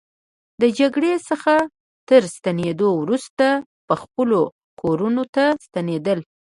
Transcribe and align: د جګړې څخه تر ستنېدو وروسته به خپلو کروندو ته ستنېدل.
د 0.61 0.63
جګړې 0.79 1.13
څخه 1.29 1.53
تر 2.09 2.21
ستنېدو 2.35 2.89
وروسته 3.01 3.45
به 3.87 3.95
خپلو 4.03 4.41
کروندو 4.79 5.25
ته 5.35 5.43
ستنېدل. 5.65 6.19